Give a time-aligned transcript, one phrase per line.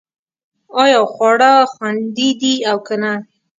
[0.81, 3.13] ایا خواړه خوندي دي او که نه